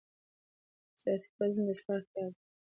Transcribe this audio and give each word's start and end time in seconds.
سیاسي 0.99 1.27
بدلون 1.35 1.65
د 1.67 1.69
اصلاح 1.73 1.95
اړتیا 1.97 2.23
ده 2.29 2.35